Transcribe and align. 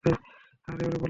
আরে, 0.03 0.11
ওরে 0.11 0.15
বলতে 0.67 0.85
দাও। 0.85 0.99